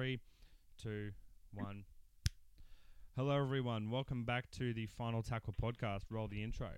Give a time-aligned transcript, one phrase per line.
[0.00, 0.18] Three,
[0.82, 1.10] two,
[1.52, 1.84] one.
[3.18, 3.90] Hello, everyone.
[3.90, 6.04] Welcome back to the Final Tackle podcast.
[6.08, 6.70] Roll the intro.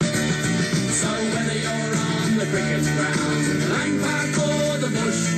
[0.00, 5.28] So whether you're on the cricket ground, Lang Park or the bush,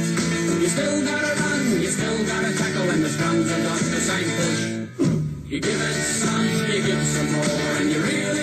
[0.63, 4.31] you still gotta run, you still gotta tackle when the scrums have got the same
[4.39, 5.51] push.
[5.51, 8.42] You give it some, you give some more, and you really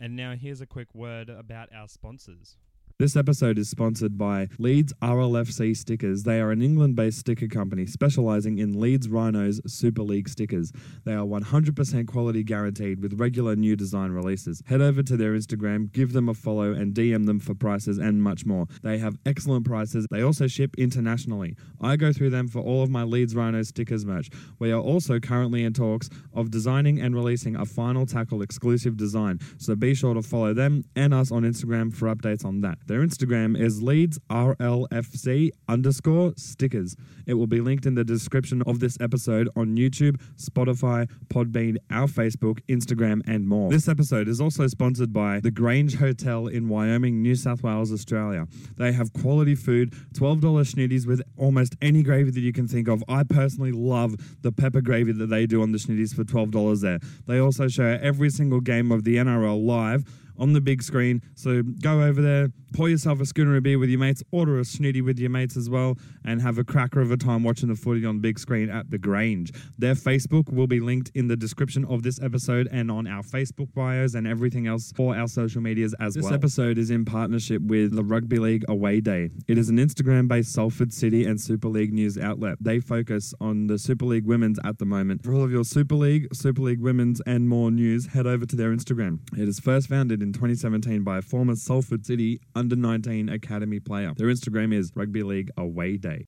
[0.00, 2.56] And now here's a quick word about our sponsors.
[3.00, 6.24] This episode is sponsored by Leeds RLFC Stickers.
[6.24, 10.70] They are an England based sticker company specialising in Leeds Rhinos Super League stickers.
[11.06, 14.62] They are 100% quality guaranteed with regular new design releases.
[14.66, 18.22] Head over to their Instagram, give them a follow, and DM them for prices and
[18.22, 18.66] much more.
[18.82, 20.06] They have excellent prices.
[20.10, 21.56] They also ship internationally.
[21.80, 24.28] I go through them for all of my Leeds Rhinos stickers merch.
[24.58, 29.40] We are also currently in talks of designing and releasing a final tackle exclusive design,
[29.56, 32.76] so be sure to follow them and us on Instagram for updates on that.
[32.90, 36.96] Their Instagram is Leeds RLFC underscore stickers.
[37.24, 42.08] It will be linked in the description of this episode on YouTube, Spotify, Podbean, our
[42.08, 43.70] Facebook, Instagram, and more.
[43.70, 48.48] This episode is also sponsored by the Grange Hotel in Wyoming, New South Wales, Australia.
[48.76, 53.04] They have quality food, $12 schnitties with almost any gravy that you can think of.
[53.08, 56.98] I personally love the pepper gravy that they do on the schnitties for $12 there.
[57.28, 60.04] They also show every single game of the NRL live
[60.40, 61.22] on the big screen.
[61.34, 64.64] So go over there, pour yourself a schooner of beer with your mates, order a
[64.64, 67.74] snooty with your mates as well, and have a cracker of a time watching the
[67.74, 69.52] footy on big screen at the Grange.
[69.78, 73.72] Their Facebook will be linked in the description of this episode and on our Facebook
[73.74, 76.32] bios and everything else for our social medias as This well.
[76.32, 79.30] This episode is in partnership with the Rugby League Away Day.
[79.48, 82.56] It is an Instagram based Salford City and Super League news outlet.
[82.60, 85.22] They focus on the Super League women's at the moment.
[85.24, 88.56] For all of your Super League, Super League women's, and more news, head over to
[88.56, 89.20] their Instagram.
[89.36, 94.12] It is first founded in 2017 by a former Salford City under 19 academy player.
[94.14, 96.26] Their Instagram is Rugby League Away Day.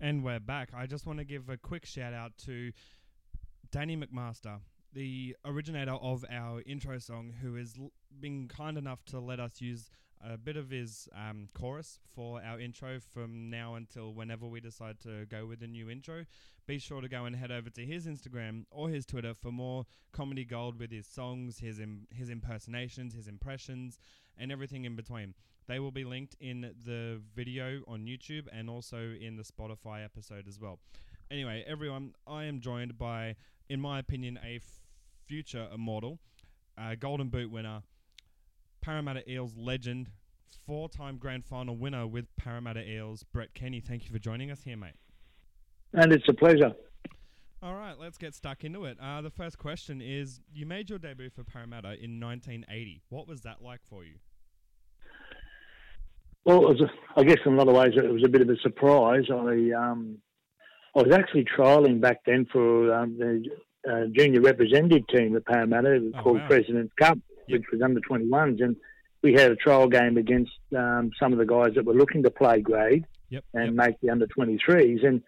[0.00, 0.70] And we're back.
[0.74, 2.72] I just want to give a quick shout out to
[3.70, 4.60] Danny McMaster,
[4.94, 7.74] the originator of our intro song, who has
[8.18, 9.90] been kind enough to let us use
[10.26, 15.00] a bit of his um, chorus for our intro from now until whenever we decide
[15.00, 16.24] to go with a new intro.
[16.66, 19.84] Be sure to go and head over to his Instagram or his Twitter for more
[20.12, 23.98] comedy gold with his songs, his Im- his impersonations, his impressions,
[24.40, 25.34] and everything in between.
[25.68, 30.48] They will be linked in the video on YouTube and also in the Spotify episode
[30.48, 30.80] as well.
[31.30, 33.36] Anyway, everyone, I am joined by,
[33.68, 34.60] in my opinion, a
[35.28, 36.18] future immortal,
[36.76, 37.82] uh, Golden Boot winner,
[38.80, 40.10] Parramatta Eels legend,
[40.66, 43.80] four time grand final winner with Parramatta Eels, Brett Kenny.
[43.80, 44.96] Thank you for joining us here, mate.
[45.92, 46.72] And it's a pleasure.
[47.62, 48.96] All right, let's get stuck into it.
[49.00, 53.02] Uh, the first question is You made your debut for Parramatta in 1980.
[53.10, 54.14] What was that like for you?
[56.44, 58.42] Well, it was a, I guess in a lot of ways it was a bit
[58.42, 59.24] of a surprise.
[59.30, 60.18] I um,
[60.96, 63.44] I was actually trialling back then for um, the
[63.88, 66.48] uh, junior representative team at Parramatta Oh, called wow.
[66.48, 67.18] President's Cup,
[67.48, 68.76] which was under 21s, and
[69.22, 72.30] we had a trial game against um, some of the guys that were looking to
[72.30, 73.44] play grade Yep.
[73.54, 73.74] and yep.
[73.74, 75.06] make the under 23s.
[75.06, 75.22] And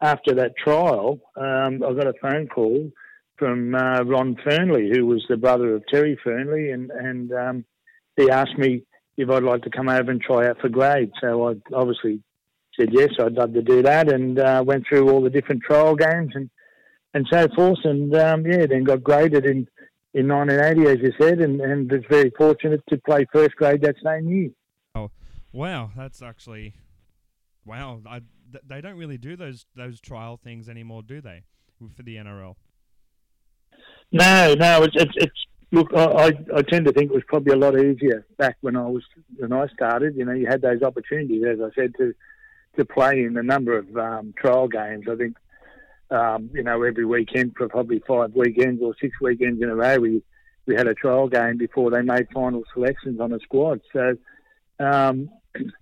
[0.00, 2.90] after that trial, um, I got a phone call
[3.36, 7.64] from uh, Ron Fearnley, who was the brother of Terry Fearnley, and and um,
[8.16, 8.82] he asked me
[9.16, 11.12] if I'd like to come over and try out for grade.
[11.20, 12.20] So I obviously
[12.78, 15.94] said yes, I'd love to do that, and uh, went through all the different trial
[15.96, 16.50] games and
[17.12, 19.68] and so forth, and um, yeah, then got graded in.
[20.16, 23.96] In 1980, as you said, and, and was very fortunate to play first grade that
[24.00, 24.50] same year.
[24.94, 25.10] Oh,
[25.54, 26.74] Wow, that's actually
[27.64, 28.00] wow.
[28.04, 28.18] I,
[28.50, 31.44] th- they don't really do those those trial things anymore, do they?
[31.94, 32.56] For the NRL.
[34.10, 35.88] No, no, it's it's, it's look.
[35.94, 39.02] I, I tend to think it was probably a lot easier back when I was
[39.36, 40.16] when I started.
[40.16, 42.14] You know, you had those opportunities, as I said, to
[42.76, 45.06] to play in a number of um, trial games.
[45.10, 45.36] I think
[46.10, 49.98] um, you know every weekend for probably five weekends or six weekends in a row,
[49.98, 50.22] we
[50.66, 53.80] we had a trial game before they made final selections on a squad.
[53.92, 54.16] So
[54.80, 55.28] um,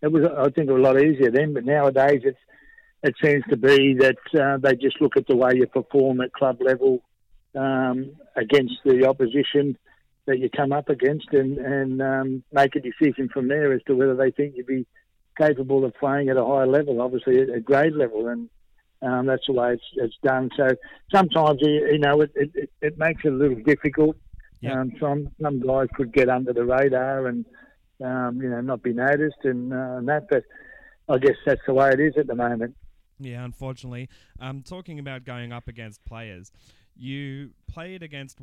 [0.02, 1.54] it was, I think, a lot easier then.
[1.54, 2.38] But nowadays, it's
[3.02, 6.32] it seems to be that uh, they just look at the way you perform at
[6.32, 7.02] club level
[7.56, 9.76] um, against the opposition
[10.26, 13.96] that you come up against and, and um, make a decision from there as to
[13.96, 14.86] whether they think you'd be
[15.36, 18.28] capable of playing at a higher level, obviously at a grade level.
[18.28, 18.48] And
[19.02, 20.50] um, that's the way it's, it's done.
[20.56, 20.76] So
[21.12, 24.16] sometimes, you, you know, it, it, it makes it a little difficult.
[24.60, 24.72] Yep.
[24.72, 27.44] Um, some, some guys could get under the radar and,
[28.04, 30.28] um, you know, not be noticed and, uh, and that.
[30.30, 30.44] But
[31.08, 32.76] I guess that's the way it is at the moment.
[33.18, 34.08] Yeah, unfortunately.
[34.38, 36.52] Um, talking about going up against players,
[36.96, 38.38] you played against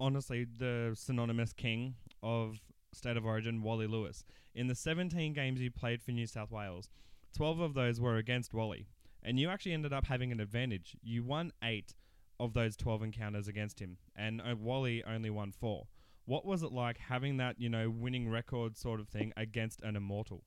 [0.00, 2.60] honestly the synonymous king of
[2.92, 4.24] state of origin, Wally Lewis.
[4.54, 6.90] In the 17 games you played for New South Wales,
[7.36, 8.88] 12 of those were against Wally,
[9.22, 10.96] and you actually ended up having an advantage.
[11.02, 11.94] You won eight
[12.40, 15.86] of those 12 encounters against him, and uh, Wally only won four.
[16.24, 19.96] What was it like having that, you know, winning record sort of thing against an
[19.96, 20.42] immortal?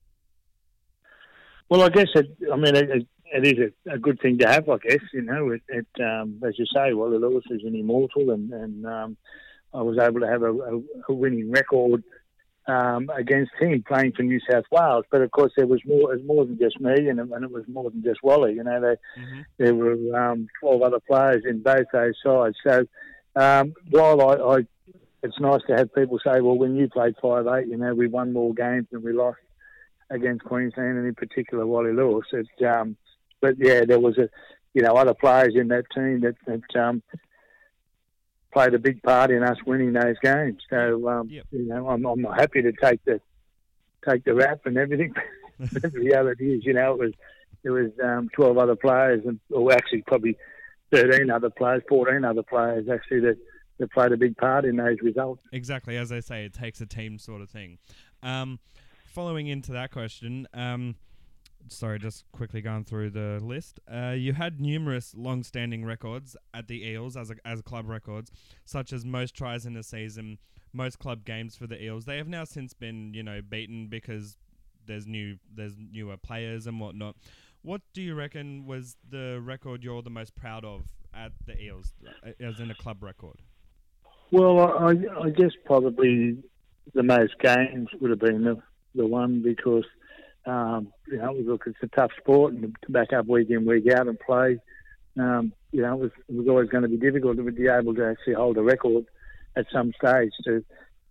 [1.69, 2.27] Well, I guess it.
[2.51, 4.69] I mean, it, it is a, a, good thing to have.
[4.69, 5.61] I guess you know, it.
[5.69, 9.17] it um, as you say, Wally Lewis is an immortal, and and um,
[9.73, 12.03] I was able to have a, a, a winning record
[12.67, 15.05] um, against him playing for New South Wales.
[15.09, 16.13] But of course, there was more.
[16.13, 18.53] It was more than just me, and, and it was more than just Wally.
[18.53, 19.41] You know, they, mm-hmm.
[19.57, 22.55] there were um, twelve other players in both those sides.
[22.65, 22.85] So
[23.35, 24.57] um, while I, I,
[25.23, 28.07] it's nice to have people say, "Well, when you played five eight, you know, we
[28.07, 29.39] won more games than we lost
[30.09, 32.95] against Queensland, and in particular Wally Lewis." It's, um,
[33.41, 34.29] but yeah, there was a,
[34.73, 37.03] you know, other players in that team that that um,
[38.53, 40.61] played a big part in us winning those games.
[40.69, 41.45] So um, yep.
[41.51, 43.19] you know, I'm, I'm happy to take the
[44.07, 45.13] take the rap and everything.
[45.73, 47.13] But the reality is, you know, it was
[47.61, 50.35] there was um, 12 other players, and or actually probably
[50.91, 53.37] 13 other players, 14 other players actually that
[53.77, 55.43] that played a big part in those results.
[55.51, 57.77] Exactly, as I say, it takes a team sort of thing.
[58.23, 58.59] Um,
[59.07, 60.47] following into that question.
[60.53, 60.95] Um,
[61.67, 63.79] sorry, just quickly going through the list.
[63.91, 68.31] Uh, you had numerous long-standing records at the Eels as a, as club records,
[68.65, 70.37] such as most tries in a season,
[70.73, 72.05] most club games for the Eels.
[72.05, 74.37] They have now since been, you know, beaten because
[74.85, 77.15] there's new there's newer players and whatnot.
[77.61, 81.93] What do you reckon was the record you're the most proud of at the Eels,
[82.25, 83.41] uh, as in a club record?
[84.31, 86.37] Well, I, I guess probably
[86.93, 88.61] the most games would have been the
[88.95, 89.85] the one because
[90.45, 93.91] um, you know, look, it's a tough sport, and to back up week in, week
[93.91, 94.59] out and play,
[95.19, 97.93] um, you know, it was, it was always going to be difficult to be able
[97.95, 99.05] to actually hold a record
[99.55, 100.63] at some stage to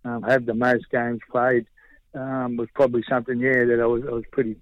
[0.03, 1.65] um, have the most games played
[2.13, 4.57] um, was probably something, yeah, that I was, I was pretty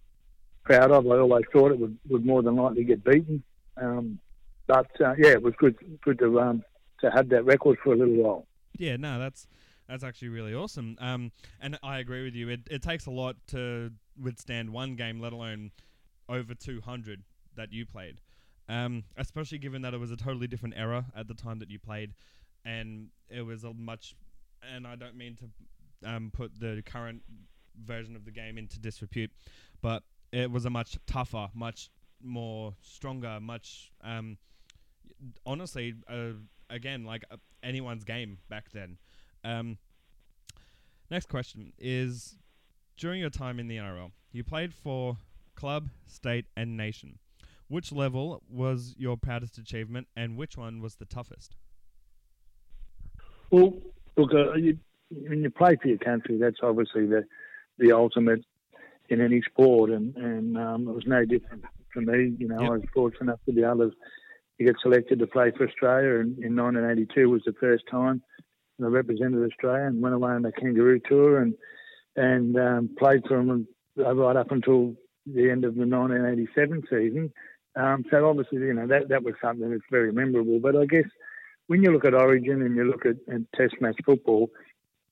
[0.64, 1.08] proud of.
[1.08, 3.44] I always thought it would, would more than likely get beaten,
[3.78, 4.20] um,
[4.68, 6.64] but uh, yeah, it was good good to um,
[7.02, 8.48] to have that record for a little while.
[8.78, 9.48] Yeah, no, that's
[9.88, 10.96] that's actually really awesome.
[11.00, 12.50] Um, and I agree with you.
[12.50, 15.72] It, it takes a lot to withstand one game, let alone
[16.28, 17.24] over 200
[17.56, 18.22] that you played.
[18.68, 21.80] Um, especially given that it was a totally different era at the time that you
[21.80, 22.14] played,
[22.64, 24.16] and it was a much.
[24.76, 27.24] And I don't mean to um, put the current
[27.84, 29.32] version of the game into disrepute,
[29.82, 31.90] but it was a much tougher, much
[32.22, 34.38] more stronger, much um,
[35.46, 36.32] honestly, uh,
[36.70, 38.98] again, like uh, anyone's game back then.
[39.44, 39.78] Um,
[41.10, 42.36] next question is:
[43.00, 45.16] During your time in the NRL, you played for
[45.56, 47.20] club, state, and nation.
[47.70, 51.56] Which level was your proudest achievement, and which one was the toughest?
[53.52, 53.72] Well,
[54.18, 54.80] look, uh, you,
[55.12, 57.24] when you play for your country, that's obviously the
[57.78, 58.44] the ultimate
[59.08, 61.64] in any sport, and and um, it was no different
[61.94, 62.36] for me.
[62.38, 62.70] You know, yep.
[62.70, 63.96] I was fortunate enough to be able to,
[64.60, 68.22] get selected to play for Australia, and in 1982 was the first time
[68.84, 71.54] I represented Australia and went away on the Kangaroo Tour and
[72.20, 74.94] and um, played for them right up until
[75.26, 77.34] the end of the 1987 season.
[77.76, 80.60] Um, so obviously, you know that that was something that's very memorable.
[80.60, 81.06] But I guess
[81.68, 84.50] when you look at Origin and you look at, at Test match football,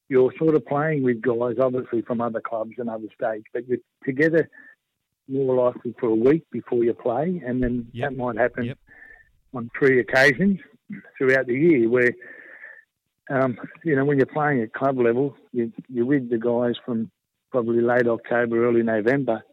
[0.09, 3.79] you're sort of playing with guys, obviously from other clubs and other states, but you're
[4.03, 4.49] together
[5.29, 8.09] more likely for a week before you play, and then yep.
[8.09, 8.77] that might happen yep.
[9.53, 10.59] on three occasions
[11.17, 12.11] throughout the year where
[13.29, 17.11] um, you know, when you're playing at club level, you, you're with the guys from
[17.51, 19.43] probably late October, early November,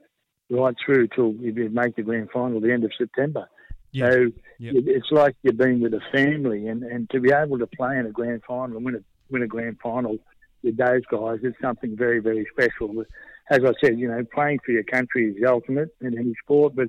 [0.50, 3.48] right through till you make the grand final the end of September.
[3.92, 4.10] Yeah.
[4.10, 4.18] So
[4.58, 4.74] yep.
[4.86, 8.06] it's like you're being with a family, and, and to be able to play in
[8.06, 9.00] a grand final and win a
[9.30, 10.18] win a grand final
[10.62, 13.04] with those guys is something very very special.
[13.50, 16.74] As I said, you know, playing for your country is the ultimate in any sport,
[16.74, 16.88] but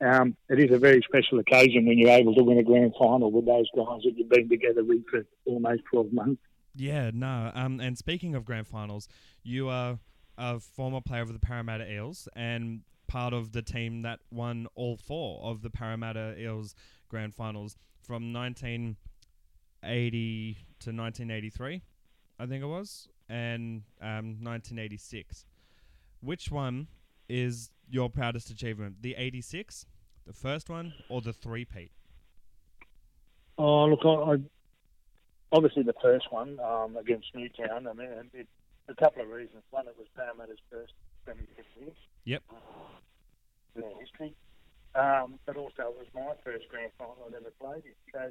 [0.00, 3.30] um, it is a very special occasion when you're able to win a grand final
[3.30, 6.40] with those guys that you've been together with for almost 12 months.
[6.74, 7.50] Yeah, no.
[7.54, 9.08] Um, and speaking of grand finals,
[9.42, 9.98] you are
[10.38, 14.96] a former player of the Parramatta Eels and part of the team that won all
[14.96, 16.74] four of the Parramatta Eels
[17.08, 21.82] grand finals from 1980 to 1983,
[22.38, 25.44] I think it was, and um, 1986.
[26.20, 26.86] Which one
[27.28, 28.96] is your proudest achievement?
[29.02, 29.86] The 86,
[30.26, 31.92] the first one, or the three Pete?
[33.58, 34.36] Oh, look, I, I,
[35.52, 37.86] obviously the first one um, against Newtown.
[37.86, 38.48] I mean, it,
[38.88, 39.62] a couple of reasons.
[39.70, 40.92] One, it was Parramatta's first
[41.24, 41.92] Premiership win.
[42.24, 42.42] Yep.
[43.76, 44.34] In their history.
[44.94, 47.92] Um, but also, it was my first grand final I'd ever played in.
[48.12, 48.30] So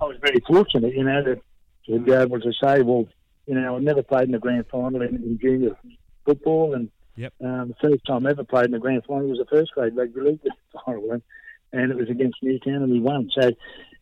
[0.00, 1.40] I was very fortunate, you know, to,
[1.86, 3.06] to be able to say, well,
[3.46, 5.76] you know, I'd never played in the grand final in, in junior
[6.24, 7.32] football, and Yep.
[7.44, 9.96] um, the first time I ever played in the grand final was the first grade
[9.96, 10.40] rugby league
[10.86, 11.22] final, and,
[11.72, 13.28] and it was against Newtown, and we won.
[13.36, 13.48] So,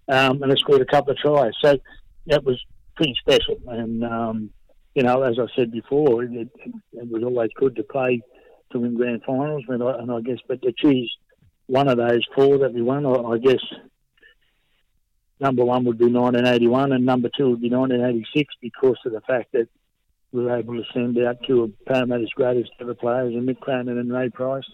[0.08, 1.54] um, and I scored a couple of tries.
[1.62, 1.78] So
[2.26, 2.62] that was
[2.94, 3.56] pretty special.
[3.68, 4.50] And um,
[4.94, 8.20] you know, as I said before, it, it, was always good to play
[8.72, 9.64] to win grand finals.
[9.70, 11.10] I, and I guess, but to choose
[11.68, 13.64] one of those four that we won, I, I guess
[15.40, 19.52] number one would be 1981, and number two would be 1986 because of the fact
[19.52, 19.68] that
[20.36, 23.98] we were able to send out two of Parramatta's greatest ever players, and Mick Cronin
[23.98, 24.64] and Ray Price.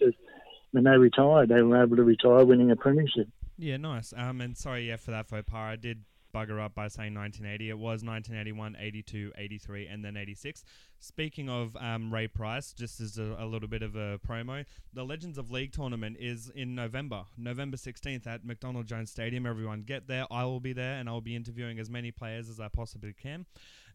[0.71, 3.27] When they retired, they were able to retire winning a premiership.
[3.57, 4.13] Yeah, nice.
[4.15, 6.03] Um, and sorry, yeah, for that faux pas, I did
[6.33, 7.69] bugger up by saying 1980.
[7.69, 10.63] It was 1981, 82, 83, and then 86.
[10.99, 15.03] Speaking of um, Ray Price, just as a, a little bit of a promo, the
[15.03, 19.45] Legends of League tournament is in November, November 16th at McDonald Jones Stadium.
[19.45, 20.25] Everyone get there.
[20.31, 23.45] I will be there, and I'll be interviewing as many players as I possibly can.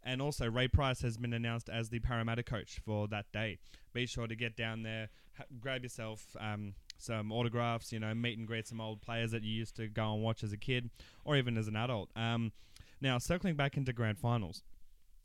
[0.09, 3.59] And also, Ray Price has been announced as the Parramatta coach for that day.
[3.93, 8.38] Be sure to get down there, ha- grab yourself um, some autographs, you know, meet
[8.38, 10.88] and greet some old players that you used to go and watch as a kid
[11.27, 12.09] or even as an adult.
[12.17, 12.53] Um,
[13.03, 14.62] now, circling back into grand finals.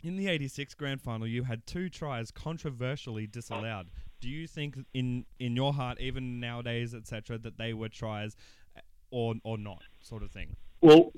[0.02, 3.90] In the 86 grand final, you had two tries controversially disallowed.
[4.20, 8.36] Do you think, in, in your heart, even nowadays, etc., that they were tries
[8.76, 10.58] uh, or, or not, sort of thing?
[10.82, 11.14] Well,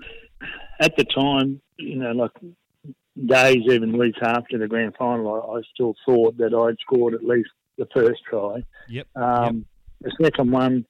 [0.80, 2.32] at the time, you know, like
[3.28, 7.24] days, even weeks after the grand final, I, I still thought that I'd scored at
[7.24, 8.64] least the first try.
[8.90, 9.08] Yep.
[9.16, 9.66] Um,
[10.02, 10.86] The second one,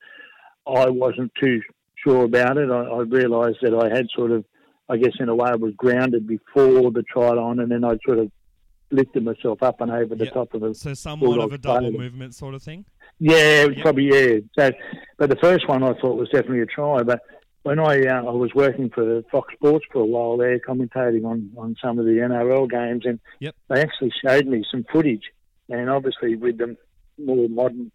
[0.68, 1.62] I wasn't too
[2.04, 2.70] sure about it.
[2.72, 4.44] I, I realised that I had sort of,
[4.90, 7.98] I guess, in a way, I was grounded before the try line, and then I
[8.06, 8.32] sort of
[8.92, 10.34] lifted myself up and over the Yep.
[10.34, 10.76] top of it.
[10.76, 12.86] So somewhat of a double movement sort of thing?
[13.20, 13.84] Yeah, it was Yep.
[13.84, 14.40] probably yeah.
[14.60, 14.72] So,
[15.18, 17.02] but the first one I thought was definitely a try.
[17.04, 17.22] But
[17.66, 21.50] when I uh, I was working for Fox Sports for a while there, commentating on
[21.58, 23.56] on some of the NRL games, and Yep.
[23.70, 25.24] they actually showed me some footage.
[25.68, 26.78] And obviously, with the
[27.18, 27.92] more modern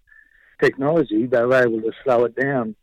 [0.60, 2.74] technology, they were able to slow it down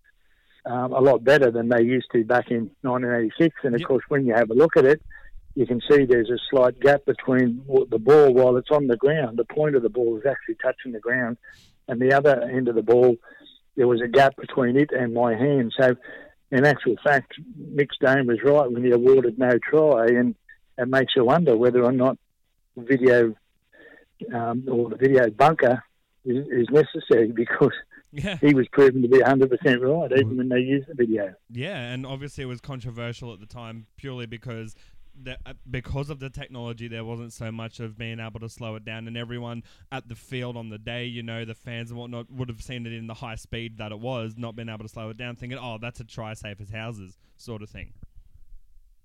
[0.66, 3.54] um, a lot better than they used to back in 1986.
[3.64, 3.88] And of Yep.
[3.90, 5.02] course, when you have a look at it,
[5.56, 9.38] you can see there's a slight gap between the ball while it's on the ground.
[9.38, 11.38] The point of the ball is actually touching the ground,
[11.90, 13.18] and the other end of the ball,
[13.76, 15.74] there was a gap between it and my hand.
[15.78, 15.98] So,
[16.52, 17.34] in actual fact,
[17.74, 20.36] Mick Stone was right when he awarded no try, and
[20.78, 22.18] it makes you wonder whether or not
[22.78, 23.36] video
[24.34, 25.84] um, or the video bunker
[26.26, 27.74] is, is necessary because
[28.12, 28.38] Yeah.
[28.38, 29.50] he was proven to be 100%
[29.82, 31.34] right even when they used the video.
[31.52, 34.76] Yeah, and obviously it was controversial at the time purely because
[35.22, 38.76] the, uh, because of the technology, there wasn't so much of being able to slow
[38.76, 42.00] it down, and everyone at the field on the day, you know, the fans and
[42.00, 44.84] whatnot would have seen it in the high speed that it was, not being able
[44.84, 47.94] to slow it down, thinking, "Oh, that's a try safe as houses," sort of thing.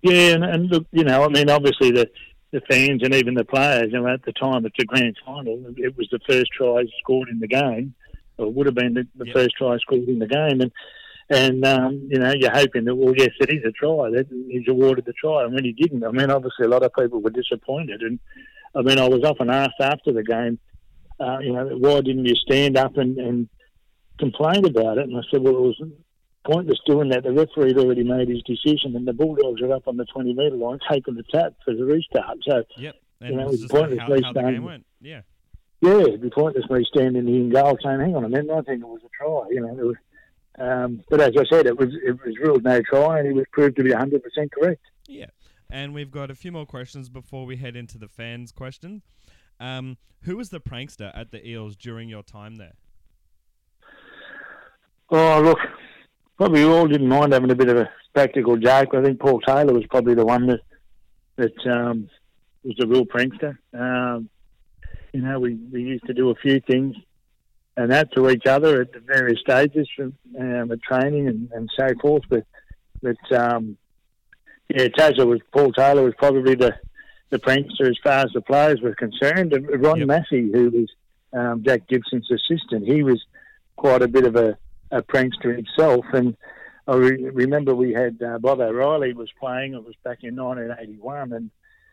[0.01, 2.09] Yeah, and, and look, you know, I mean, obviously the
[2.51, 5.59] the fans and even the players, you know, at the time it's a grand final.
[5.75, 7.95] It was the first try scored in the game,
[8.37, 9.35] or would have been the, the Yep.
[9.35, 10.71] first try scored in the game, and
[11.29, 14.09] and um, you know, you're hoping that well, yes, it is a try.
[14.11, 16.93] That he's awarded the try, and when he didn't, I mean, obviously a lot of
[16.93, 18.19] people were disappointed, and
[18.75, 20.59] I mean, I was often asked after the game,
[21.19, 23.49] uh, you know, why didn't you stand up and, and
[24.19, 25.07] complain about it?
[25.07, 25.81] And I said, well, it was
[26.45, 27.23] pointless doing that.
[27.23, 30.33] The referee had already made his decision, and the Bulldogs are up on the 20
[30.33, 32.37] metre line taking the tap for the restart.
[32.47, 34.85] So, Yep, and You know, it was pointless how, how the game went.
[35.01, 35.21] Yeah,
[35.81, 38.81] yeah, it'd be pointless me standing in goal saying, hang on a minute, I think
[38.81, 39.47] it was a try.
[39.49, 39.95] You know, it was.
[40.59, 43.45] Um, but as I said, it was it was ruled no try, and he was
[43.51, 44.81] proved to be 100% correct.
[45.07, 45.27] yeah.
[45.69, 49.01] And we've got a few more questions before we head into the fans' question.
[49.59, 52.73] Um, who was the prankster at the Eels during your time there?
[55.09, 55.57] Oh, look,
[56.37, 58.93] probably all didn't mind having a bit of a practical joke.
[58.93, 60.59] I think Paul Taylor was probably the one that
[61.37, 62.07] that um,
[62.63, 63.57] was the real prankster.
[63.73, 64.29] Um,
[65.13, 66.95] you know, we, we used to do a few things
[67.77, 71.87] and that to each other at the various stages from um, training and, and so
[72.01, 72.23] forth.
[72.29, 72.45] But
[73.01, 73.77] but um,
[74.69, 76.73] yeah, Taylor was Paul Taylor was probably the
[77.29, 79.53] the prankster as far as the players were concerned.
[79.53, 80.07] And Ron Yep.
[80.07, 80.89] Massey, who was
[81.33, 83.23] um, Jack Gibson's assistant, he was
[83.75, 84.55] quite a bit of a,
[84.91, 86.05] a prankster himself.
[86.13, 86.37] And
[86.87, 89.73] I re- remember we had uh, Bob O'Reilly was playing.
[89.73, 91.49] It was back in 1981, and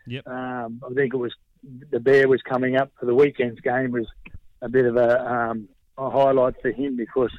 [0.06, 0.26] Yep.
[0.26, 1.32] um, I think it was
[1.90, 4.06] the Bear was coming up for the weekend's game was
[4.62, 7.30] a bit of a, um, a highlight for him because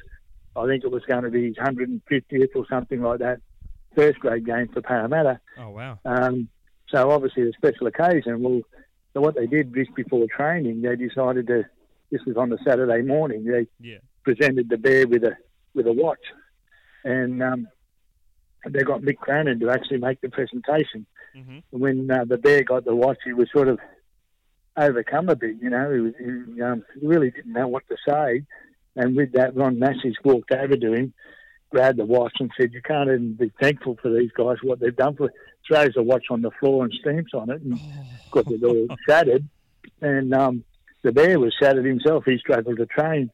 [0.56, 3.40] I think it was going to be his 150th or something like that
[3.94, 5.40] first grade game for Parramatta.
[5.58, 5.98] Oh wow.
[6.04, 6.48] Um,
[6.88, 8.42] so obviously a special occasion.
[8.42, 8.60] Well,
[9.14, 11.64] so what they did just before training, they decided to.
[12.10, 13.44] This was on the Saturday morning.
[13.44, 13.98] They Yeah.
[14.24, 15.34] presented the bear with a
[15.74, 16.20] with a watch,
[17.04, 17.68] and um,
[18.68, 21.06] they got Mick Cronin to actually make the presentation.
[21.34, 23.78] hmm When uh, the bear got the watch, he was sort of
[24.76, 25.56] overcome a bit.
[25.60, 28.44] You know, he, was, he, um, he really didn't know what to say.
[28.96, 31.14] And with that, Ron Massey walked over to him,
[31.70, 34.94] grabbed the watch, and said, "You can't even be thankful for these guys what they've
[34.94, 35.32] done for."
[35.66, 37.80] Throws the watch on the floor and stamps on it, and
[38.30, 39.48] got it all shattered.
[40.02, 40.64] And um,
[41.02, 42.24] the bear was shattered himself.
[42.26, 43.30] He struggled to train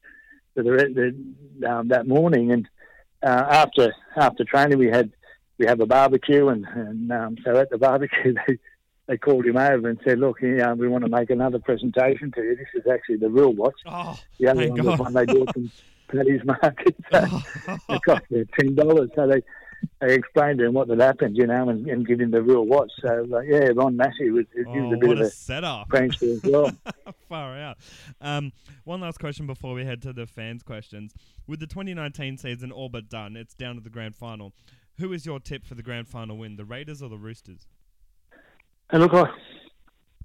[0.55, 1.15] for the,
[1.61, 2.69] the um, that morning, and
[3.23, 5.11] uh, after after training, we had
[5.59, 8.59] we have a barbecue, and, and um, so at the barbecue they
[9.09, 12.43] they called him over and said, "Look, yeah, we want to make another presentation to
[12.43, 12.55] you.
[12.57, 13.75] This is actually the real watch.
[13.87, 15.71] Oh, The other one was one they bought from
[16.09, 16.95] Paddy's Market.
[17.11, 17.41] So
[17.89, 19.11] it cost me ten dollars.
[19.17, 19.43] So they
[20.01, 22.65] they explained to him what had happened, you know, and, and give him the real
[22.67, 22.91] watch.
[23.01, 25.89] So uh, yeah, Ron Massey was was Oh, a bit what of a a setup.
[25.89, 26.71] prankster as well.
[27.29, 27.79] Far out.
[28.21, 28.53] Um,
[28.85, 31.15] one last question before we head to the fans' questions.
[31.47, 34.53] With the 2019 season all but done, it's down to the grand final.
[34.99, 37.67] Who is your tip for the grand final win, the Raiders or the Roosters?
[38.91, 39.25] And look, I,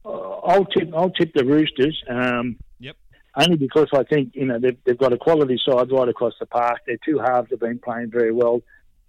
[0.05, 2.01] I'll tip I'll tip the Roosters.
[2.10, 2.98] Um, Yep.
[3.36, 6.46] Only because I think you know they've, they've got a quality side right across the
[6.46, 6.79] park.
[6.86, 8.62] Their two halves have been playing very well.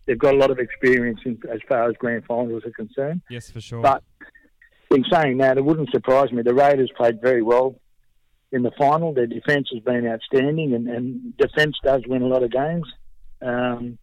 [0.07, 3.23] They've got a lot of experience in, as far as grand finals are concerned.
[3.29, 3.83] Yes, for sure.
[3.83, 4.03] But
[4.91, 6.43] in saying that, it wouldn't surprise me.
[6.43, 7.81] The Raiders played very well
[8.53, 9.13] in the final.
[9.13, 12.87] Their defence has been outstanding, and, and defence does win a lot of games.
[13.43, 13.99] Um,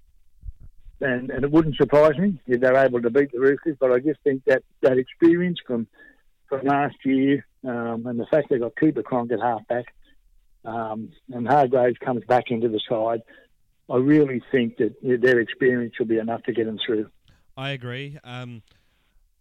[1.02, 3.78] and, and it wouldn't surprise me if they're able to beat the Roosters.
[3.80, 5.88] But I just think that that experience from
[6.48, 9.86] from last year um, and the fact they got Cooper Cronk at halfback
[10.66, 13.22] um, and Hargreaves comes back into the side,
[13.90, 17.10] I really think that their experience will be enough to get them through.
[17.58, 18.18] I agree.
[18.24, 18.62] Um,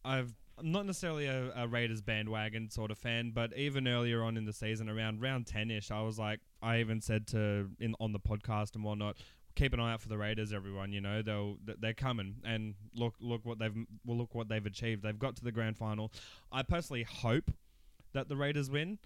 [0.05, 4.37] I've I'm not necessarily a, a Raiders bandwagon sort of fan, but even earlier on
[4.37, 7.95] in the season, around round ten ish, I was like, I even said to in
[7.99, 9.17] on the podcast and whatnot,
[9.55, 10.93] keep an eye out for the Raiders, everyone.
[10.93, 15.03] You know, they'll they're coming, and look look what they've well look what they've achieved.
[15.03, 16.13] They've got to the grand final.
[16.53, 17.51] I personally hope
[18.13, 18.99] that the Raiders win.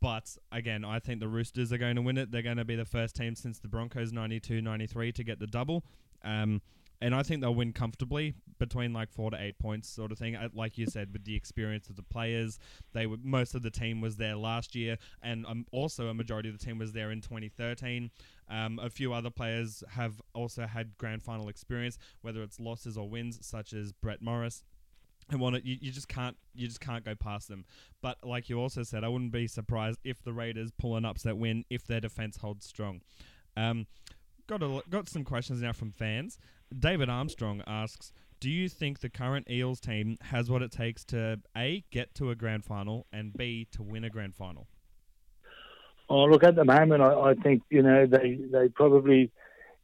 [0.00, 2.30] But again, I think the Roosters are going to win it.
[2.30, 5.46] They're going to be the first team since the Broncos 92 93 to get the
[5.46, 5.84] double.
[6.22, 6.60] Um,
[7.00, 10.36] and I think they'll win comfortably between like four to eight points, sort of thing.
[10.36, 12.58] Uh, Like you said, with the experience of the players,
[12.92, 16.50] they were most of the team was there last year, and um, also a majority
[16.50, 18.10] of the team was there in 2013.
[18.48, 23.08] Um, a few other players have also had grand final experience, whether it's losses or
[23.08, 24.62] wins, such as Brett Morris.
[25.30, 27.64] And want you, you just can't you just can't go past them.
[28.02, 31.36] But like you also said, I wouldn't be surprised if the Raiders pull an upset
[31.36, 33.00] win if their defense holds strong.
[33.56, 33.86] Um,
[34.48, 36.38] got a, got some questions now from fans.
[36.78, 41.40] David Armstrong asks, "Do you think the current Eels team has what it takes to
[41.56, 44.66] a get to a grand final and b to win a grand final?"
[46.08, 49.30] Oh, look, at the moment, I, I think, you know, they, they probably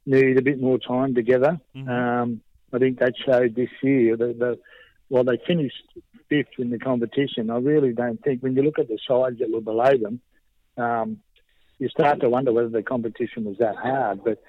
[0.07, 1.61] need a bit more time together.
[1.77, 1.89] Mhm.
[1.89, 2.41] Um,
[2.73, 4.17] I think that showed this year.
[4.17, 4.59] The, the,
[5.09, 5.85] while they finished
[6.29, 9.53] fifth in the competition, I really don't think, when you look at the sides that
[9.53, 10.21] were below them,
[10.77, 11.19] um,
[11.79, 14.25] you start to wonder whether the competition was that hard.
[14.25, 14.43] But,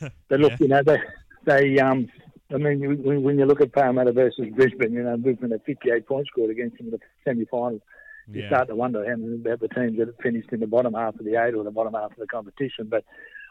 [0.28, 0.56] but look, Yeah.
[0.60, 0.96] you know, they,
[1.44, 2.08] they um,
[2.52, 6.06] I mean, when, when you look at Parramatta versus Brisbane, you know, Brisbane had 58
[6.06, 7.80] points scored against them in the semi-finals
[8.28, 8.48] you Yeah.
[8.48, 11.18] start to wonder how many about the teams that have finished in the bottom half
[11.18, 12.86] of the eight or the bottom half of the competition.
[12.88, 13.04] But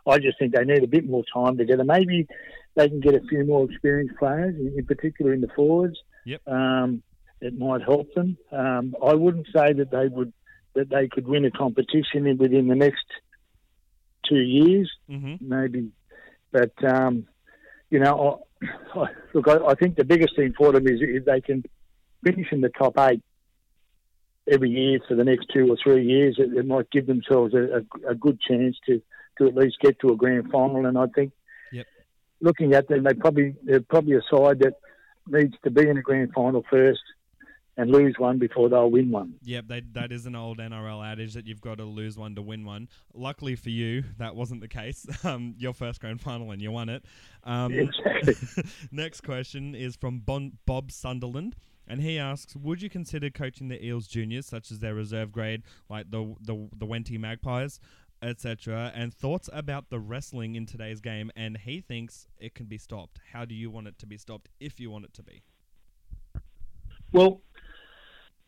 [0.08, 1.84] I just think they need a bit more time together.
[1.84, 2.28] Maybe
[2.76, 6.00] they can get a few more experienced players, in, particular in the forwards.
[6.26, 6.48] Yep.
[6.48, 7.04] Um,
[7.42, 8.38] it might help them.
[8.52, 10.32] Um, I wouldn't say that they would
[10.74, 13.06] that they could win a competition in, within the next
[14.28, 15.92] two years, hmm maybe.
[16.54, 17.28] But um,
[17.92, 21.26] you know, I, I, look, I, I think the biggest thing for them is if
[21.26, 21.64] they can
[22.24, 23.22] finish in the top eight
[24.52, 27.84] every year for the next two or three years, it, it might give themselves a,
[28.08, 29.02] a, a good chance to,
[29.38, 30.88] to at least get to a grand final.
[30.88, 31.34] And I think,
[31.74, 31.86] Yep.
[32.42, 34.74] looking at them, they probably they're probably a side that
[35.28, 37.00] needs to be in a grand final first
[37.82, 39.34] and lose one before they'll win one.
[39.42, 42.42] Yep, they, that is an old NRL adage that you've got to lose one to
[42.44, 42.88] win one.
[43.16, 45.06] Luckily for you, that wasn't the case.
[45.24, 47.06] Um, your first grand final and you won it.
[47.44, 48.64] Um, Exactly.
[48.92, 51.56] next question is from bon- Bob Sunderland,
[51.88, 55.62] and he asks: Would you consider coaching the Eels juniors, such as their reserve grade,
[55.90, 57.80] like the the the Wenty Magpies,
[58.22, 58.92] etc.?
[58.96, 61.32] And thoughts about the wrestling in today's game?
[61.36, 63.20] And he thinks it can be stopped.
[63.32, 65.44] How do you want it to be stopped, if you want it to be?
[67.12, 67.42] Well,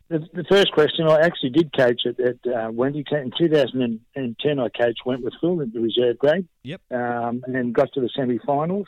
[0.10, 3.04] the, the first question, I actually did coach at, at uh, Wenty.
[3.12, 6.48] In 2010, I coached Wentworthville in the reserve grade.
[6.64, 6.82] Yep.
[6.92, 8.88] Um, and got to the semi-finals.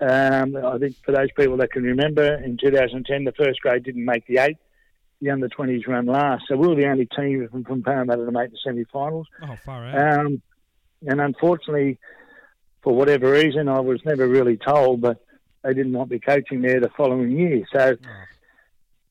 [0.00, 4.04] Um, I think for those people that can remember, in 2010, the first grade didn't
[4.04, 4.56] make the eight.
[5.20, 6.44] The under 20s run last.
[6.48, 9.28] So we were the only team from, from Parramatta to make the semi-finals.
[9.42, 10.26] Oh, far out.
[10.26, 10.42] Um,
[11.06, 11.98] and unfortunately,
[12.82, 15.24] for whatever reason, I was never really told, but
[15.62, 17.64] they didn't want me coaching there the following year.
[17.72, 18.24] So Oh.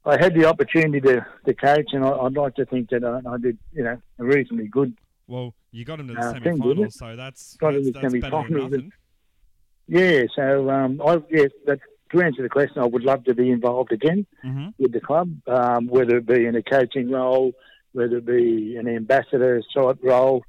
[0.06, 3.22] I had the opportunity to, to coach, and I, would like to think that I,
[3.30, 4.98] I, did, you know, a reasonably good.
[5.28, 8.44] Well, you got him to the uh, semi-finals, so that's got that's, the that's better
[8.50, 8.94] than nothing.
[9.88, 11.80] Yeah, so um, I yeah, that,
[12.12, 14.70] to answer the question, I would love to be involved again mm-hmm.
[14.80, 17.54] with the club, um, whether it be in a coaching role,
[17.94, 20.44] whether it be an ambassador site role,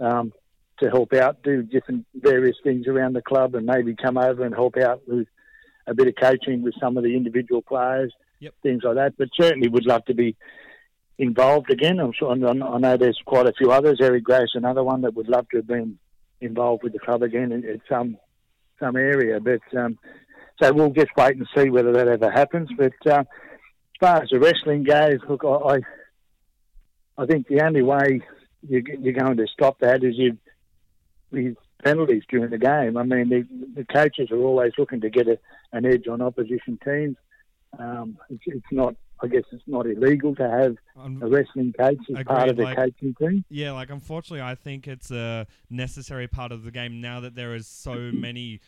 [0.00, 0.32] um,
[0.80, 4.54] to help out, do different various things around the club, and maybe come over and
[4.54, 5.26] help out with
[5.86, 8.54] a bit of coaching with some of the individual players, yep.
[8.62, 9.14] things like that.
[9.16, 10.36] But certainly would love to be
[11.18, 11.98] involved again.
[11.98, 13.98] I'm sure I know there's quite a few others.
[14.00, 15.98] Eric Grothe, another one that would love to have been
[16.40, 18.16] involved with the club again in, in some
[18.78, 19.40] some area.
[19.40, 19.98] But um,
[20.62, 22.68] so we'll just wait and see whether that ever happens.
[22.76, 23.26] But uh, as
[24.00, 25.80] far as the wrestling goes, look, I
[27.20, 28.22] I think the only way
[28.66, 30.38] you're, you're going to stop that is you
[31.32, 32.96] these penalties during the game.
[32.96, 35.38] I mean, the, the coaches are always looking to get a,
[35.72, 37.16] an edge on opposition teams.
[37.78, 40.76] Um, it's, it's, not, I guess, it's not illegal to have
[41.22, 43.44] a wrestling coach as agreed, part of the like, coaching team.
[43.50, 47.54] Yeah, like unfortunately, I think it's a necessary part of the game now that there
[47.54, 48.60] is so many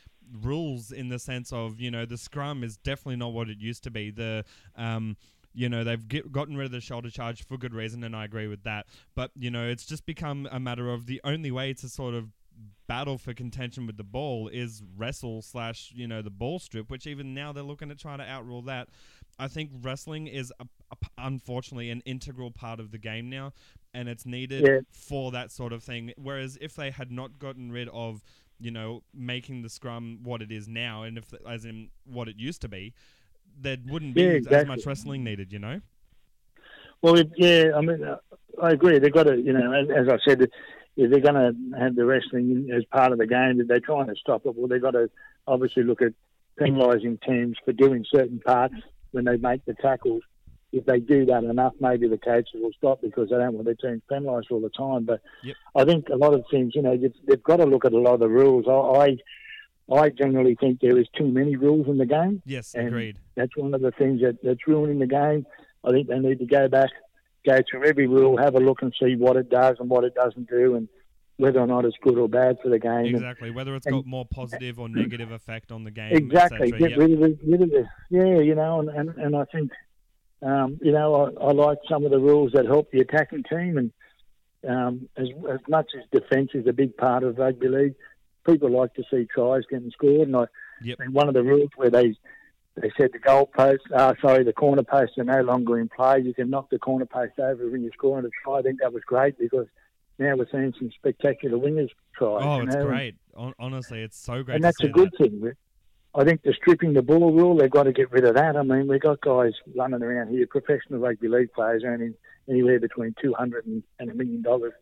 [0.42, 3.82] rules in the sense of you know the scrum is definitely not what it used
[3.84, 4.10] to be.
[4.10, 4.44] The
[4.76, 5.16] um,
[5.54, 8.24] you know they've get, gotten rid of the shoulder charge for good reason and i
[8.24, 11.72] agree with that but you know it's just become a matter of the only way
[11.72, 12.28] to sort of
[12.86, 17.06] battle for contention with the ball is wrestle slash you know the ball strip, which
[17.06, 18.88] even now they're looking at trying to outrule that.
[19.38, 23.52] I think wrestling is a, a, unfortunately an integral part of the game now,
[23.94, 24.80] and it's needed yeah.
[24.92, 26.12] for that sort of thing.
[26.16, 28.24] Whereas if they had not gotten rid of
[28.58, 32.36] you know making the scrum what it is now, and if as in what it
[32.38, 32.92] used to be,
[33.58, 34.58] there wouldn't be yeah, exactly.
[34.58, 35.52] as much wrestling needed.
[35.52, 35.80] You know.
[37.02, 38.18] Well, yeah, I mean, uh,
[38.62, 38.98] I agree.
[38.98, 40.50] They've got to, you know, as, as I said,
[40.96, 44.08] if they're going to have the wrestling as part of the game, if they're trying
[44.08, 45.10] to stop it, well, they've got to
[45.46, 46.12] obviously look at
[46.58, 48.74] penalising teams for doing certain parts
[49.12, 50.22] when they make the tackles.
[50.72, 53.74] If they do that enough, maybe the coaches will stop because they don't want their
[53.74, 55.04] teams penalised all the time.
[55.04, 55.56] But yep.
[55.74, 58.14] I think a lot of teams, you know, they've got to look at a lot
[58.14, 58.66] of the rules.
[58.68, 59.16] I,
[59.92, 62.42] I, I generally think there is too many rules in the game.
[62.44, 63.18] Yes, agreed.
[63.34, 65.44] That's one of the things that, that's ruining the game.
[65.82, 66.90] I think they need to go back
[67.46, 70.14] go through every rule, have a look and see what it does and what it
[70.14, 70.88] doesn't do, and
[71.36, 73.14] whether or not it's good or bad for the game.
[73.14, 76.12] Exactly, and, whether it's and, got more positive or negative effect on the game.
[76.12, 76.98] Exactly, get yep.
[76.98, 79.70] rid, of, rid of the yeah, you know, and and, and I think
[80.42, 83.78] um, you know I, I like some of the rules that help the attacking team,
[83.78, 83.92] and
[84.68, 87.94] um, as as much as defence is a big part of rugby league,
[88.46, 90.44] people like to see tries getting scored, and I
[90.82, 90.98] yep.
[91.00, 92.14] and one of the rules where they
[92.76, 96.20] they said the goal post, uh, sorry, the corner posts are no longer in play.
[96.20, 98.58] You can knock the corner post over when you're scoring a try.
[98.58, 99.66] I think that was great because
[100.18, 102.38] now we're seeing some spectacular wingers try.
[102.42, 102.86] Oh, it's know?
[102.86, 103.16] great.
[103.58, 104.56] Honestly, it's so great.
[104.56, 105.30] And that's a good that.
[105.30, 105.52] thing.
[106.14, 108.56] I think the stripping the ball rule, they've got to get rid of that.
[108.56, 112.14] I mean, we've got guys running around here, professional rugby league players earning
[112.48, 114.72] anywhere between two hundred and a million dollars,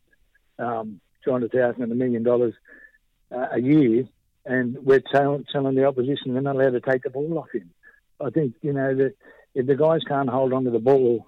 [0.59, 2.55] um, two hundred thousand and a million dollars
[3.31, 4.09] uh, a year,
[4.47, 7.71] and we're telling, telling the opposition they're not allowed to take the ball off him.
[8.21, 9.15] I think you know that
[9.55, 11.27] if the guys can't hold on to the ball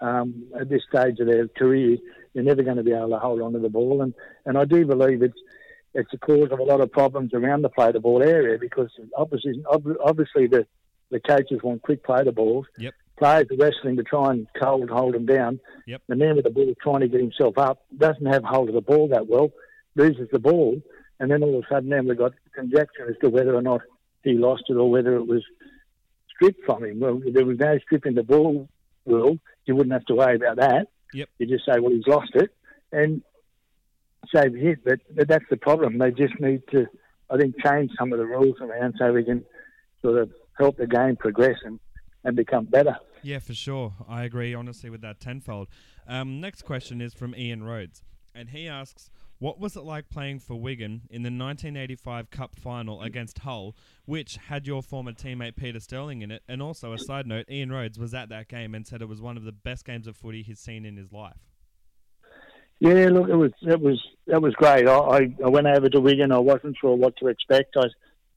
[0.00, 1.98] um, at this stage of their career,
[2.34, 4.02] they're never going to be able to hold on to the ball.
[4.02, 5.38] And and I do believe it's
[5.94, 8.90] it's a cause of a lot of problems around the play the ball area because
[9.16, 10.66] obviously obviously the
[11.10, 12.66] the coaches want quick play the balls.
[12.78, 12.94] Yep.
[13.16, 15.60] Players are wrestling to try and cold hold them down.
[15.86, 16.02] Yep.
[16.08, 18.80] The man with the ball trying to get himself up doesn't have hold of the
[18.80, 19.52] ball that well,
[19.94, 20.80] loses the ball,
[21.20, 23.82] and then all of a sudden then we've got conjecture as to whether or not
[24.24, 25.44] he lost it or whether it was
[26.34, 27.00] stripped from him.
[27.00, 28.68] Well, there was no stripping the ball
[29.04, 29.38] world.
[29.66, 30.88] You wouldn't have to worry about that.
[31.12, 31.28] Yep.
[31.38, 32.50] You just say, well, he's lost it,
[32.92, 33.22] and
[34.34, 34.84] save hit.
[34.84, 35.98] But, but that's the problem.
[35.98, 36.86] They just need to,
[37.30, 39.44] I think, change some of the rules around so we can
[40.02, 41.80] sort of help the game progress and,
[42.24, 42.96] and become better.
[43.22, 43.94] Yeah, for sure.
[44.08, 45.68] I agree honestly with that tenfold.
[46.06, 48.02] Um, next question is from Ian Rhodes,
[48.34, 49.10] and he asks,
[49.44, 53.76] what was it like playing for Wigan in the 1985 Cup final against Hull,
[54.06, 56.42] which had your former teammate Peter Sterling in it?
[56.48, 59.20] And also, a side note, Ian Rhodes was at that game and said it was
[59.20, 61.36] one of the best games of footy he's seen in his life.
[62.80, 64.88] Yeah, look, it was it was that was great.
[64.88, 66.32] I, I went over to Wigan.
[66.32, 67.76] I wasn't sure what to expect.
[67.76, 67.88] I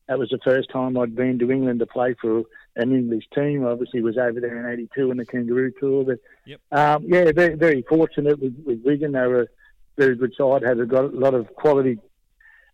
[0.09, 2.43] that was the first time I'd been to England to play for
[2.75, 3.65] an English team.
[3.65, 6.03] Obviously, was over there in '82 in the Kangaroo Tour.
[6.03, 6.59] But yep.
[6.73, 9.13] um, yeah, very very fortunate with, with Wigan.
[9.13, 9.49] They were
[9.97, 10.63] very good side.
[10.63, 11.99] Had got a lot of quality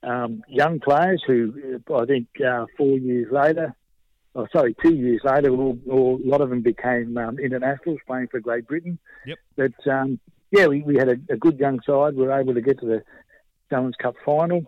[0.04, 3.76] um, young players who I think uh, four years later,
[4.36, 8.28] oh, sorry, two years later, all, all, a lot of them became um, internationals playing
[8.28, 9.00] for Great Britain.
[9.26, 9.40] Yep.
[9.56, 10.20] But um,
[10.52, 12.16] yeah, we, we had a, a, good young side.
[12.16, 13.04] We were able to get to the
[13.70, 14.66] Challenge Cup final.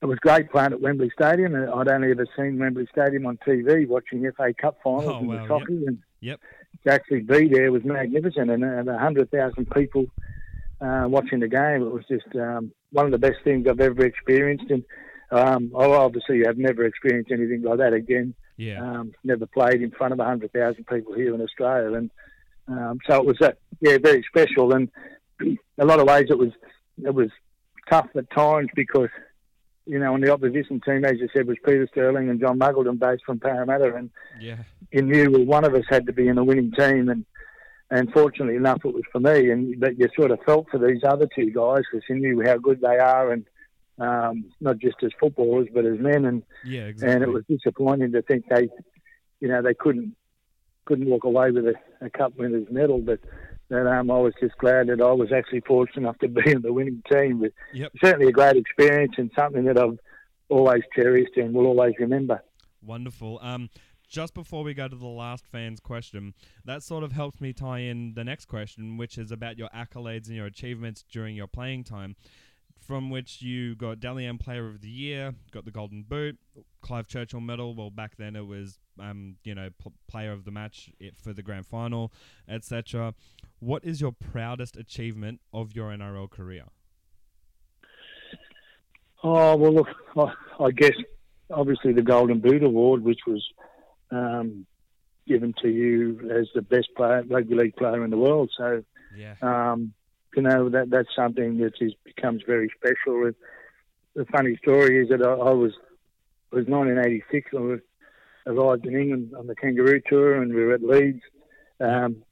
[0.00, 1.54] It was great playing at Wembley Stadium.
[1.56, 5.42] I'd only ever seen Wembley Stadium on TV watching FA Cup finals oh, and wow,
[5.42, 5.72] the soccer.
[5.72, 5.88] Yep.
[5.88, 6.40] And, yep.
[6.86, 10.06] to actually be there was magnificent, and, and a hundred thousand people
[10.80, 11.82] uh, watching the game.
[11.82, 14.84] It was just um, one of the best things I've ever experienced, and
[15.30, 18.34] um, I obviously have never experienced anything like that again.
[18.56, 18.82] Yeah.
[18.82, 22.10] Um, never played in front of a hundred thousand people here in Australia, and
[22.68, 24.72] um, so it was uh, yeah very special.
[24.74, 24.88] And
[25.78, 26.50] a lot of ways it was
[27.04, 27.30] it was
[27.88, 29.08] tough at times because
[29.86, 32.98] you know on the opposition team, as you said, was Peter Sterling and John Muggleton,
[32.98, 34.10] based from Parramatta, and
[34.40, 34.56] Yeah.
[34.92, 37.24] you knew well, one of us had to be in a winning team, and
[37.90, 39.50] and fortunately enough, it was for me.
[39.50, 42.56] And but you sort of felt for these other two guys because you knew how
[42.58, 43.46] good they are, and
[43.98, 46.24] um, not just as footballers but as men.
[46.24, 46.86] And Yeah.
[46.86, 47.14] Exactly.
[47.14, 48.68] and it was disappointing to think they,
[49.40, 50.14] you know, they couldn't
[50.84, 52.98] couldn't walk away with a, a cup winners medal.
[52.98, 53.20] But
[53.70, 56.62] that um, I was just glad that I was actually fortunate enough to be in
[56.62, 57.40] the winning team.
[57.40, 57.92] But Yep.
[58.02, 59.98] certainly a great experience and something that I've
[60.48, 62.42] always cherished and will always remember.
[62.82, 63.38] Wonderful.
[63.42, 63.68] Um,
[64.08, 67.80] just before we go to the last fan's question, that sort of helps me tie
[67.80, 71.84] in the next question, which is about your accolades and your achievements during your playing
[71.84, 72.16] time.
[72.80, 76.38] From which you got Dally M Player of the Year, got the Golden Boot,
[76.80, 77.74] Clive Churchill Medal.
[77.74, 79.70] Well, back then it was, um, you know,
[80.06, 80.90] Player of the Match
[81.20, 82.12] for the Grand Final,
[82.48, 83.14] etc.
[83.58, 86.66] What is your proudest achievement of your NRL career?
[89.24, 90.94] Oh well, look, I, I guess
[91.50, 93.44] obviously the Golden Boot Award, which was
[94.10, 94.66] um,
[95.26, 98.50] given to you as the best player, rugby league player in the world.
[98.56, 98.82] So
[99.16, 99.34] Yeah.
[99.42, 99.92] um,
[100.36, 103.24] you know that that's something that is becomes very special.
[103.26, 103.34] And
[104.14, 105.72] the funny story is that I, I was
[106.52, 107.50] it was 1986.
[107.54, 107.80] I was
[108.46, 111.20] arrived in England on the Kangaroo Tour, and we were at Leeds,
[111.80, 112.22] um,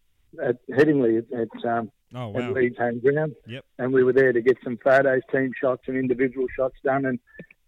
[0.42, 2.52] at Headingley at, at um, Oh at.
[2.52, 3.34] Leeds home ground.
[3.46, 3.64] Yep.
[3.78, 7.04] And we were there to get some photos, team shots, and individual shots done.
[7.04, 7.18] And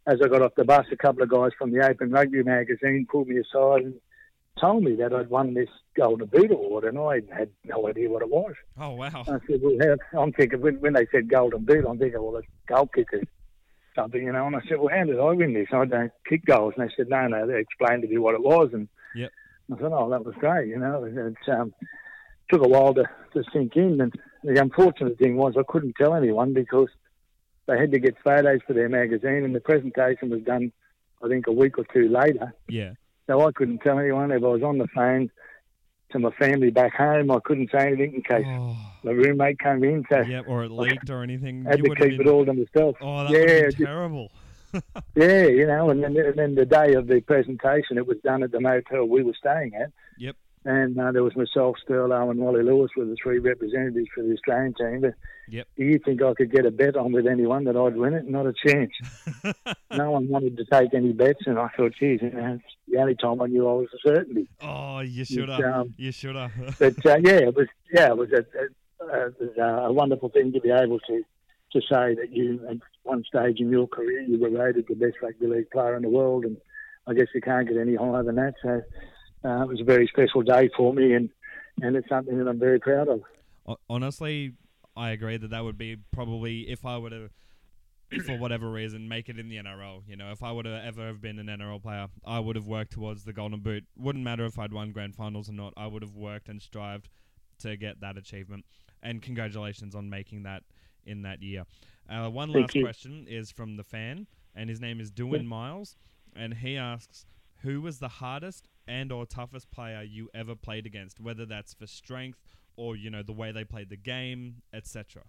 [0.08, 3.06] as I got off the bus, a couple of guys from the Open Rugby magazine
[3.08, 4.00] pulled me aside and
[4.58, 8.22] told me that I'd won this Golden Boot Award, and I had no idea what
[8.22, 8.54] it was.
[8.80, 9.24] Oh wow.
[9.28, 12.36] I said, "Well, how, I'm thinking when, when they said Golden Boot, I'm thinking, well,
[12.36, 13.22] it's goal kicker
[13.94, 15.68] something, you know." And I said, "Well, how did I win this?
[15.72, 18.42] I don't kick goals." And they said, "No, no." They explained to me what it
[18.42, 19.30] was, and Yep.
[19.72, 21.74] I said, "Oh, that was great." You know, it um,
[22.50, 26.14] took a while to, to sink in, and the unfortunate thing was I couldn't tell
[26.14, 26.88] anyone because
[27.68, 30.72] they had to get photos for their magazine, and the presentation was done,
[31.22, 32.52] I think, a week or two later.
[32.68, 32.94] Yeah.
[33.28, 34.32] So I couldn't tell anyone.
[34.32, 35.30] If I was on the phone
[36.12, 38.74] to my family back home, I couldn't say anything in case Oh.
[39.04, 40.04] my roommate came in.
[40.10, 41.66] So Yeah, or it leaked or anything.
[41.66, 42.96] I had you to keep been, it all to myself.
[43.02, 44.32] Oh, that yeah, would just- been terrible.
[45.14, 45.90] yeah, you know.
[45.90, 49.04] And then, and then the day of the presentation, it was done at the motel
[49.04, 49.90] we were staying at.
[50.18, 50.36] Yep.
[50.64, 54.32] And uh, there was myself, Sterlo, and Wally Lewis were the three representatives for the
[54.34, 55.00] Australian team.
[55.02, 55.14] But
[55.50, 55.66] Yep.
[55.78, 58.28] do you think I could get a bet on with anyone that I'd win it?
[58.28, 58.90] Not a chance.
[59.96, 62.98] no one wanted to take any bets, and I thought, geez, you know, it's the
[62.98, 64.46] only time I knew I was a certainty.
[64.60, 65.60] oh, you should have.
[65.64, 66.52] um, you should have.
[66.78, 68.44] But uh, yeah, it was yeah, it was a,
[69.06, 71.22] a, a, a wonderful thing to be able to
[71.72, 75.16] to say that you at one stage in your career you were rated the best
[75.22, 76.58] rugby league player in the world, and
[77.06, 78.54] I guess you can't get any higher than that.
[78.62, 78.82] So
[79.44, 81.30] uh, it was a very special day for me, and
[81.80, 83.22] and it's something that I'm very proud of.
[83.88, 84.54] Honestly,
[84.96, 87.30] I agree that that would be probably if I were to,
[88.26, 90.02] for whatever reason, make it in the NRL.
[90.08, 92.66] You know, if I would have ever have been an NRL player, I would have
[92.66, 93.84] worked towards the Golden Boot.
[93.96, 95.72] Wouldn't matter if I'd won grand finals or not.
[95.76, 97.08] I would have worked and strived
[97.60, 98.64] to get that achievement.
[99.02, 100.64] And congratulations on making that
[101.06, 101.64] in that year.
[102.10, 102.82] Uh, one Thank last you.
[102.82, 105.96] question is from the fan, and his name is Dewin Miles,
[106.34, 107.26] and he asks,
[107.58, 111.20] "Who was the hardest and or toughest player you ever played against?
[111.20, 112.38] Whether that's for strength
[112.76, 115.22] or you know the way they played the game, etc."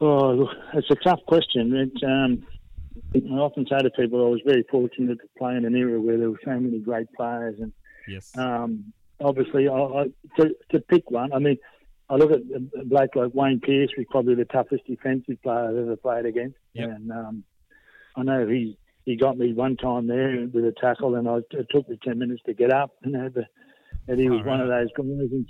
[0.00, 1.74] Oh, it's a tough question.
[1.74, 2.46] It, um,
[3.14, 6.18] I often say to people I was very fortunate to play in an era where
[6.18, 7.72] there were so many great players, and
[8.06, 8.36] Yes.
[8.36, 10.04] Um, obviously, I, I,
[10.38, 11.58] to, to pick one, I mean,
[12.08, 15.76] I look at a bloke like Wayne Pearce, was probably the toughest defensive player I've
[15.76, 16.58] ever played against.
[16.74, 16.88] Yep.
[16.88, 17.44] And um,
[18.16, 21.66] I know he he got me one time there with a tackle, and I, it
[21.70, 22.92] took me ten minutes to get up.
[23.04, 23.30] You know,
[24.08, 25.44] and he was Far one of those guys.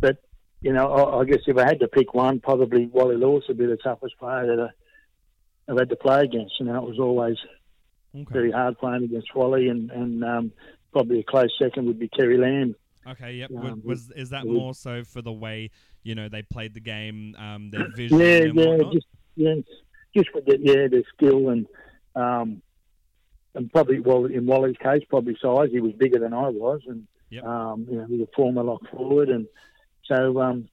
[0.00, 0.18] But
[0.60, 3.58] you know, I, I guess if I had to pick one, probably Wally Lewis would
[3.58, 6.54] be the toughest player that I, I've had to play against.
[6.60, 7.36] You know, it was always
[8.14, 8.32] okay.
[8.32, 10.52] very hard playing against Wally, and and um,
[10.92, 12.76] probably a close second would be Terry Lamb.
[13.06, 13.34] Okay.
[13.34, 13.50] Yep.
[13.50, 15.70] Um, was is that more so for the way
[16.04, 19.54] you know they played the game, um, their vision Yeah, yeah, just yeah,
[20.16, 21.66] just with the, yeah, the skill and
[22.14, 22.62] um,
[23.54, 25.68] and probably well in Wally's case, probably size.
[25.70, 27.44] He was bigger than I was, and Yep.
[27.44, 29.46] um, you know, he was a former lock forward, and
[30.04, 30.68] so um,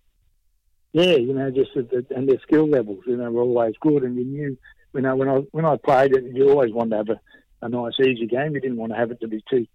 [0.94, 4.04] yeah, you know, just the, the, and their skill levels, you know, were always good,
[4.04, 4.58] and you knew,
[4.94, 7.70] you know, when I when I played it, you always wanted to have a, a
[7.70, 8.54] nice easy game.
[8.54, 9.66] You didn't want to have it to be too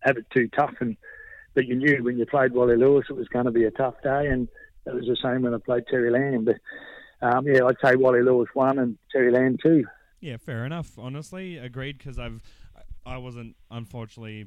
[0.00, 0.96] have it too tough and
[1.54, 3.94] but you knew when you played Wally Lewis it was going to be a tough
[4.02, 4.48] day, and
[4.86, 6.44] it was the same when I played Terry Lamb.
[6.44, 6.56] But
[7.20, 9.84] um, yeah, I'd say Wally Lewis one and Terry Lamb two.
[10.22, 10.98] Yeah, fair enough.
[10.98, 12.40] Honestly, agreed because I've
[13.04, 14.46] I wasn't unfortunately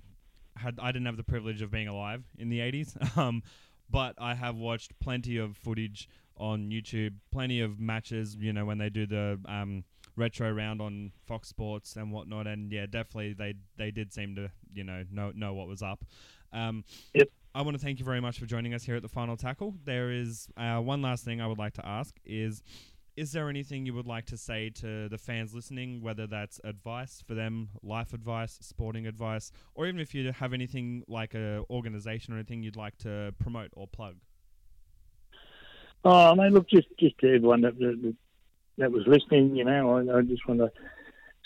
[0.55, 2.97] had I didn't have the privilege of being alive in the eighties.
[3.17, 3.43] Um,
[3.87, 8.35] but I have watched plenty of footage on YouTube, plenty of matches.
[8.39, 9.83] You know when they do the um,
[10.15, 14.49] retro round on Fox Sports and whatnot, and yeah, definitely they they did seem to
[14.73, 16.05] you know know know what was up.
[16.53, 17.27] Um, Yep.
[17.53, 19.75] I want to thank you very much for joining us here at the Final Tackle.
[19.85, 22.63] There is uh, one last thing I would like to ask is.
[23.15, 27.23] Is there anything you would like to say to the fans listening, whether that's advice
[27.25, 32.33] for them, life advice, sporting advice, or even if you have anything like a organization
[32.33, 34.15] or anything you'd like to promote or plug?
[36.03, 38.15] Oh, mate, look, just just to everyone that that,
[38.79, 40.71] that was listening, you know, I, I just want to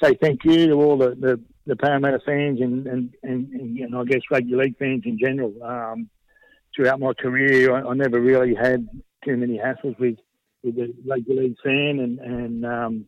[0.02, 3.96] say thank you to all the, the, the Parramatta fans and, and, and, and, and
[3.96, 5.54] I guess rugby league fans in general.
[5.64, 6.10] Um,
[6.76, 8.88] throughout my career, I, I never really had
[9.24, 10.18] too many hassles with,
[10.64, 13.06] with the rugby league fan and, and um,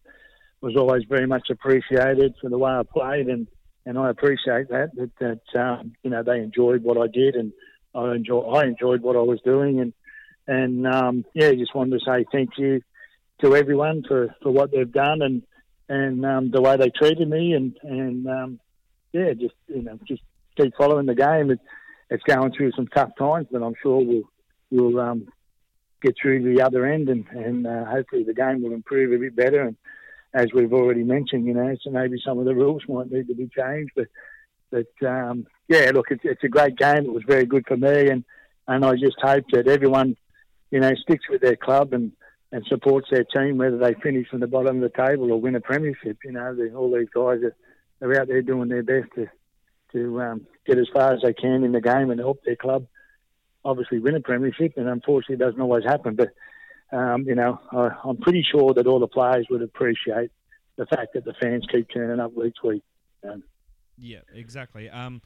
[0.62, 3.48] was always very much appreciated for the way I played and,
[3.86, 7.52] and I appreciate that, that, that um, you know, they enjoyed what I did and
[7.96, 9.94] I enjoy, I enjoyed what I was doing and,
[10.48, 12.82] and um, yeah, just wanted to say thank you
[13.42, 15.44] to everyone for, for what they've done and
[15.92, 18.60] and um, the way they treated me and and um,
[19.12, 20.22] yeah, just you know just
[20.56, 21.52] keep following the game.
[21.52, 21.60] It,
[22.10, 24.24] it's going through some tough times, but I'm sure we'll
[24.72, 25.28] we'll um,
[26.02, 29.36] get through the other end and and uh, hopefully the game will improve a bit
[29.36, 29.62] better.
[29.62, 29.78] And
[30.34, 33.36] as we've already mentioned, you know, so maybe some of the rules might need to
[33.36, 34.08] be changed, but
[34.72, 37.06] but um, yeah, look, it's, it's a great game.
[37.06, 38.24] It was very good for me, and
[38.68, 40.16] and I just hope that everyone
[40.72, 42.14] you know, sticks with their club and,
[42.52, 45.56] and supports their team, whether they finish from the bottom of the table or win
[45.56, 46.18] a premiership.
[46.24, 47.56] You know, the, all these guys are,
[48.02, 49.28] are out there doing their best to
[49.92, 52.88] to um, get as far as they can in the game and help their club
[53.64, 54.74] obviously win a premiership.
[54.78, 56.16] And unfortunately, it doesn't always happen.
[56.16, 56.30] But
[56.96, 60.32] um, you know, I, I'm pretty sure that all the players would appreciate
[60.78, 62.84] the fact that the fans keep turning up week to week.
[63.28, 63.44] Um,
[63.98, 64.90] Yeah, exactly.
[64.90, 65.22] Um,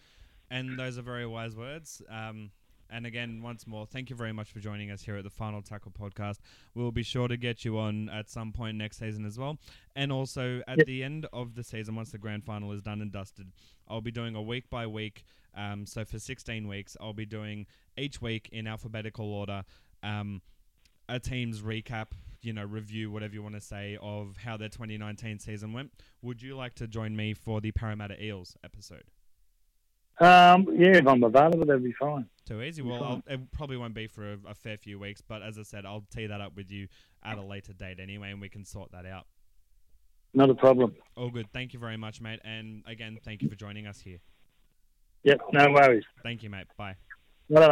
[0.51, 2.01] and those are very wise words.
[2.09, 2.51] Um,
[2.89, 5.63] and again, once more, thank you very much for joining us here at the Final
[5.63, 6.37] Tackle podcast.
[6.75, 9.57] We'll be sure to get you on at some point next season as well.
[9.95, 10.87] And also at Yep.
[10.87, 13.51] the end of the season, once the grand final is done and dusted,
[13.87, 15.23] I'll be doing a week by week.
[15.55, 17.65] Um, so for 16 weeks, I'll be doing
[17.97, 19.63] each week in alphabetical order.
[20.03, 20.41] Um,
[21.07, 22.07] a team's recap,
[22.41, 25.91] you know, review, whatever you want to say, of how their 2019 season went.
[26.21, 29.03] Would you like to join me for the Parramatta Eels episode?
[30.19, 32.25] um, yeah, if I'm available, that'd be fine.
[32.45, 32.81] Too easy.
[32.81, 33.03] Well.
[33.03, 35.85] I'll, it probably won't be for a, a fair few weeks, but as I said,
[35.85, 36.87] I'll tee that up with you
[37.23, 39.25] at a later date anyway, and we can sort that out.
[40.33, 40.95] Not a problem.
[41.15, 41.51] All good.
[41.53, 42.39] Thank you very much, mate.
[42.43, 44.19] And again, thank you for joining us here.
[45.25, 46.03] Yep, no worries.
[46.21, 46.67] Thank you, mate.
[46.77, 46.95] Bye.
[47.49, 47.71] Well,